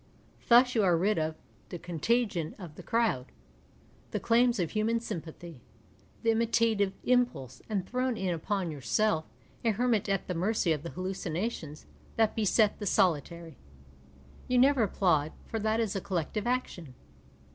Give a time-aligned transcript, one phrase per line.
[0.47, 1.35] Thus you are rid of
[1.69, 3.27] the" contagion of the crowd,"
[4.09, 5.61] the claims of human sympathy,
[6.23, 9.25] the imitative impulse, and thrown in upon yourself,
[9.63, 11.85] a hermit at the mercy of the hallucinations
[12.15, 13.57] that beset the soli tary.
[14.47, 16.95] You never applaud, for that is a collective action.